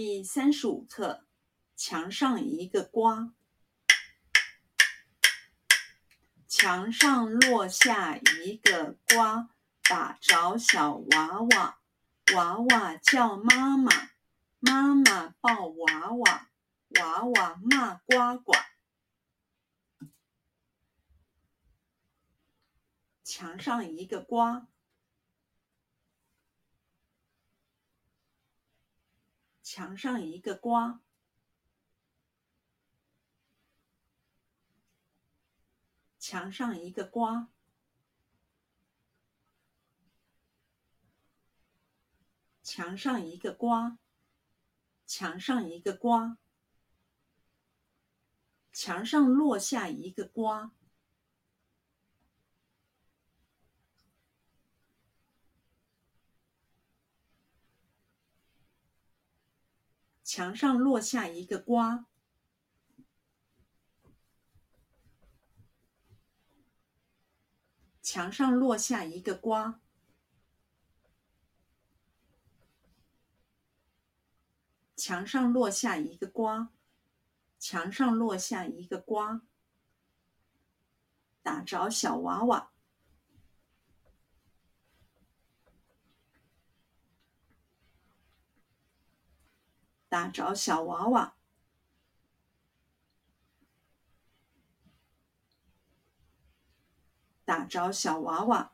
[0.00, 1.26] 第三十五课：
[1.74, 3.34] 墙上一个瓜，
[6.46, 9.50] 墙上落下一个瓜，
[9.82, 11.80] 打着小娃娃，
[12.32, 13.90] 娃娃叫妈妈，
[14.60, 16.50] 妈妈抱娃娃，
[16.90, 18.52] 娃娃骂呱呱。
[23.24, 24.68] 墙上一个瓜。
[29.70, 31.02] 墙上一个瓜，
[36.18, 37.50] 墙上一个瓜，
[42.62, 43.98] 墙上一个瓜，
[45.04, 46.38] 墙上一个瓜，
[48.72, 50.72] 墙上落下一个瓜。
[60.28, 62.04] 墙上落下一个瓜，
[68.02, 69.80] 墙上落下一个瓜，
[74.94, 76.68] 墙上落下一个瓜，
[77.58, 79.40] 墙上落下一个瓜，
[81.42, 82.70] 打着小娃娃。
[90.08, 91.36] 打着小娃娃，
[97.44, 98.72] 打着小娃娃，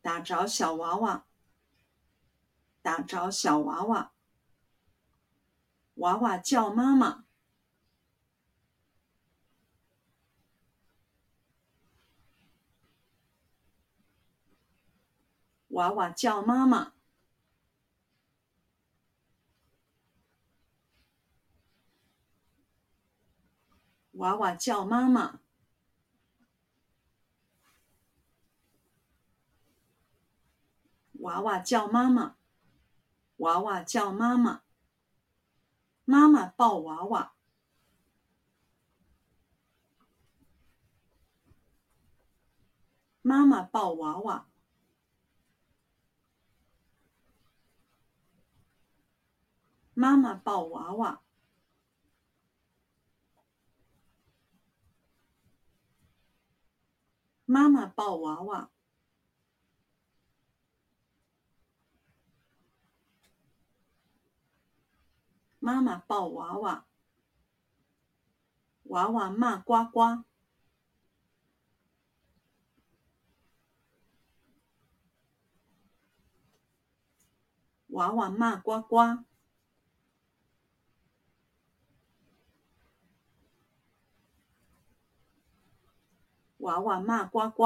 [0.00, 1.26] 打着小娃娃，
[2.80, 4.12] 打着小娃娃，
[5.94, 7.27] 娃娃叫妈妈。
[15.78, 16.92] 娃娃叫妈妈，
[24.14, 25.38] 娃娃叫妈妈，
[31.20, 32.34] 娃娃叫妈妈，
[33.36, 34.62] 娃娃叫妈妈，
[36.04, 37.34] 妈妈抱娃娃，
[43.22, 44.48] 妈妈抱娃娃。
[50.00, 51.24] 妈妈抱娃娃，
[57.44, 58.70] 妈妈抱娃娃，
[65.58, 66.86] 妈妈抱娃娃，
[68.84, 70.24] 娃娃骂呱呱，
[77.88, 79.27] 娃娃骂呱呱。
[86.68, 87.64] 娃娃骂呱呱，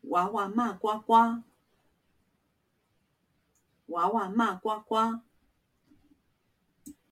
[0.00, 1.44] 娃娃骂呱呱，
[3.86, 5.20] 娃娃骂呱呱，